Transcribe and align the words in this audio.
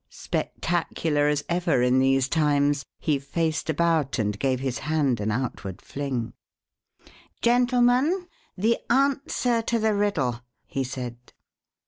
Spectacular 0.09 1.27
as 1.27 1.43
ever 1.47 1.83
in 1.83 1.99
these 1.99 2.27
times, 2.27 2.87
he 2.97 3.19
faced 3.19 3.69
about 3.69 4.17
and 4.17 4.39
gave 4.39 4.59
his 4.59 4.79
hand 4.79 5.19
an 5.19 5.29
outward 5.29 5.79
fling. 5.79 6.33
"Gentlemen, 7.43 8.25
the 8.57 8.79
answer 8.89 9.61
to 9.61 9.77
the 9.77 9.93
riddle," 9.93 10.41
he 10.65 10.83
said. 10.83 11.33